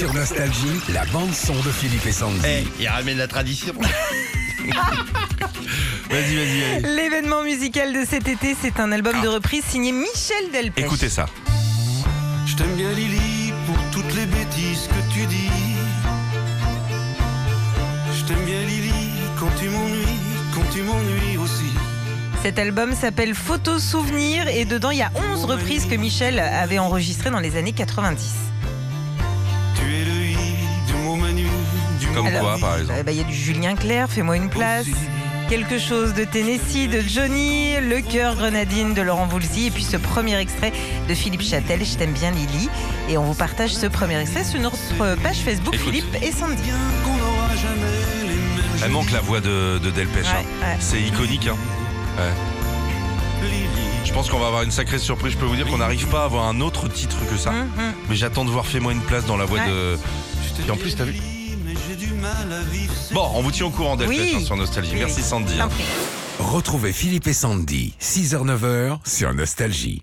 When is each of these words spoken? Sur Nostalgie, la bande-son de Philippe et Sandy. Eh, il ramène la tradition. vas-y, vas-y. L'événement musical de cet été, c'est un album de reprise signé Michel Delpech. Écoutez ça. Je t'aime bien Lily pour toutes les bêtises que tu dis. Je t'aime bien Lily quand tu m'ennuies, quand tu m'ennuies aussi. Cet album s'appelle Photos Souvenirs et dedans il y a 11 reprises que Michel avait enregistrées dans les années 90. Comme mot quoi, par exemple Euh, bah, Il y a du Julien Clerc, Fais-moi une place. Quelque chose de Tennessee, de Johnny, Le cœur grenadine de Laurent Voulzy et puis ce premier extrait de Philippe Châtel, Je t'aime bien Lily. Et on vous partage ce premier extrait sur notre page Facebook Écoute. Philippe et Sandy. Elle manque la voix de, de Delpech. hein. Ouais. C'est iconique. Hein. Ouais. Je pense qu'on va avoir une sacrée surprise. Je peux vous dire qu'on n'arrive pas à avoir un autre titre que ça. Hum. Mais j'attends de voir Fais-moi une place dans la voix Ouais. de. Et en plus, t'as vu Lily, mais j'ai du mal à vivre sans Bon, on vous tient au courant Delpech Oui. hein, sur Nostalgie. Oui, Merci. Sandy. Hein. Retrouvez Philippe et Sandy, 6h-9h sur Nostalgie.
Sur 0.00 0.14
Nostalgie, 0.14 0.80
la 0.94 1.04
bande-son 1.12 1.52
de 1.52 1.70
Philippe 1.70 2.06
et 2.06 2.12
Sandy. 2.12 2.40
Eh, 2.46 2.64
il 2.80 2.88
ramène 2.88 3.18
la 3.18 3.28
tradition. 3.28 3.74
vas-y, 6.10 6.36
vas-y. 6.36 6.80
L'événement 6.96 7.42
musical 7.42 7.92
de 7.92 8.06
cet 8.08 8.26
été, 8.26 8.56
c'est 8.58 8.80
un 8.80 8.92
album 8.92 9.20
de 9.20 9.28
reprise 9.28 9.62
signé 9.62 9.92
Michel 9.92 10.50
Delpech. 10.54 10.86
Écoutez 10.86 11.10
ça. 11.10 11.26
Je 12.46 12.56
t'aime 12.56 12.74
bien 12.76 12.90
Lily 12.92 13.52
pour 13.66 13.76
toutes 13.92 14.14
les 14.14 14.24
bêtises 14.24 14.88
que 14.88 15.12
tu 15.12 15.26
dis. 15.26 15.50
Je 18.18 18.24
t'aime 18.24 18.42
bien 18.46 18.62
Lily 18.62 19.10
quand 19.38 19.50
tu 19.60 19.68
m'ennuies, 19.68 20.18
quand 20.54 20.64
tu 20.72 20.80
m'ennuies 20.80 21.36
aussi. 21.36 21.74
Cet 22.42 22.58
album 22.58 22.94
s'appelle 22.94 23.34
Photos 23.34 23.84
Souvenirs 23.84 24.48
et 24.48 24.64
dedans 24.64 24.92
il 24.92 25.00
y 25.00 25.02
a 25.02 25.12
11 25.34 25.44
reprises 25.44 25.84
que 25.84 25.94
Michel 25.94 26.38
avait 26.38 26.78
enregistrées 26.78 27.28
dans 27.28 27.40
les 27.40 27.56
années 27.56 27.74
90. 27.74 28.49
Comme 32.22 32.32
mot 32.32 32.38
quoi, 32.40 32.58
par 32.58 32.78
exemple 32.78 32.98
Euh, 32.98 33.02
bah, 33.02 33.12
Il 33.12 33.18
y 33.18 33.20
a 33.20 33.24
du 33.24 33.34
Julien 33.34 33.74
Clerc, 33.74 34.08
Fais-moi 34.10 34.36
une 34.36 34.48
place. 34.48 34.86
Quelque 35.48 35.78
chose 35.80 36.14
de 36.14 36.22
Tennessee, 36.24 36.88
de 36.88 37.00
Johnny, 37.00 37.74
Le 37.80 38.00
cœur 38.02 38.36
grenadine 38.36 38.94
de 38.94 39.02
Laurent 39.02 39.26
Voulzy 39.26 39.66
et 39.66 39.70
puis 39.72 39.82
ce 39.82 39.96
premier 39.96 40.36
extrait 40.38 40.72
de 41.08 41.14
Philippe 41.14 41.42
Châtel, 41.42 41.84
Je 41.84 41.96
t'aime 41.96 42.12
bien 42.12 42.30
Lily. 42.30 42.68
Et 43.08 43.18
on 43.18 43.24
vous 43.24 43.34
partage 43.34 43.70
ce 43.74 43.86
premier 43.86 44.18
extrait 44.20 44.44
sur 44.44 44.60
notre 44.60 44.76
page 45.22 45.38
Facebook 45.38 45.74
Écoute. 45.74 45.86
Philippe 45.86 46.16
et 46.22 46.30
Sandy. 46.30 46.62
Elle 48.84 48.90
manque 48.92 49.10
la 49.10 49.20
voix 49.20 49.40
de, 49.40 49.78
de 49.78 49.90
Delpech. 49.90 50.24
hein. 50.26 50.42
Ouais. 50.62 50.76
C'est 50.78 51.00
iconique. 51.02 51.46
Hein. 51.48 51.56
Ouais. 52.16 53.48
Je 54.04 54.12
pense 54.12 54.30
qu'on 54.30 54.38
va 54.38 54.46
avoir 54.46 54.62
une 54.62 54.70
sacrée 54.70 54.98
surprise. 54.98 55.32
Je 55.32 55.38
peux 55.38 55.44
vous 55.46 55.56
dire 55.56 55.66
qu'on 55.66 55.78
n'arrive 55.78 56.06
pas 56.06 56.22
à 56.22 56.24
avoir 56.24 56.46
un 56.46 56.60
autre 56.60 56.88
titre 56.88 57.16
que 57.30 57.36
ça. 57.36 57.50
Hum. 57.50 57.68
Mais 58.08 58.16
j'attends 58.16 58.44
de 58.44 58.50
voir 58.50 58.66
Fais-moi 58.66 58.92
une 58.92 59.02
place 59.02 59.24
dans 59.26 59.36
la 59.36 59.44
voix 59.44 59.58
Ouais. 59.58 59.68
de. 59.68 59.98
Et 60.66 60.70
en 60.70 60.76
plus, 60.76 60.94
t'as 60.96 61.04
vu 61.04 61.14
Lily, 61.70 61.78
mais 61.78 61.80
j'ai 61.88 61.96
du 62.06 62.12
mal 62.14 62.52
à 62.52 62.60
vivre 62.62 62.94
sans 62.94 63.14
Bon, 63.14 63.28
on 63.34 63.42
vous 63.42 63.50
tient 63.50 63.66
au 63.66 63.70
courant 63.70 63.96
Delpech 63.96 64.18
Oui. 64.18 64.32
hein, 64.36 64.40
sur 64.44 64.56
Nostalgie. 64.56 64.92
Oui, 64.94 64.98
Merci. 65.00 65.22
Sandy. 65.22 65.60
Hein. 65.60 65.68
Retrouvez 66.38 66.92
Philippe 66.92 67.26
et 67.26 67.32
Sandy, 67.32 67.94
6h-9h 68.00 68.98
sur 69.06 69.32
Nostalgie. 69.34 70.02